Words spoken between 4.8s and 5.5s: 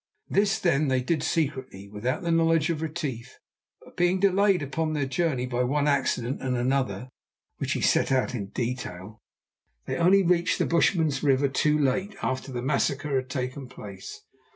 their journey